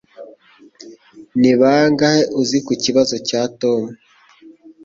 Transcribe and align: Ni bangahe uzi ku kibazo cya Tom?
Ni 1.39 1.51
bangahe 1.59 2.21
uzi 2.41 2.57
ku 2.65 2.73
kibazo 2.83 3.15
cya 3.27 3.41
Tom? 3.59 3.81